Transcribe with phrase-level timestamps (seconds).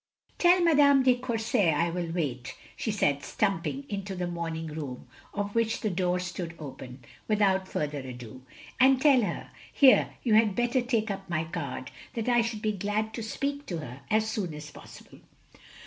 [0.39, 5.53] "Tell Madame de Courset I will wait," she said, stumping into the morning room, of
[5.53, 8.41] which the door stood open, without further ado.
[8.79, 12.71] "And tell her— here, you had better take up my card— that I should be
[12.71, 15.19] glad to speak to her as soon as possible.